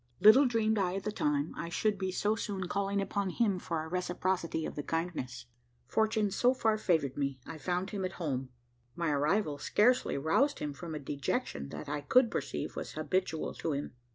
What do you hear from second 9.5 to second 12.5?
scarcely roused him from a dejection that, I could